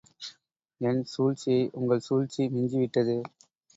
என் 0.81 1.03
சூழ்ச்சியை 1.03 1.69
உங்கள் 1.73 1.99
சூழ்ச்சி 1.99 2.49
மிஞ்சி 2.49 2.77
விட்டதே!. 2.77 3.19